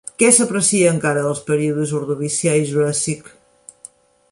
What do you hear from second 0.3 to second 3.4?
s'aprecia encara dels períodes Ordovicià i Juràssic?